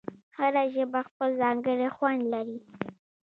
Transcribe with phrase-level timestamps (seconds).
[0.37, 2.57] هره ژبه خپل ځانګړی خوند لري.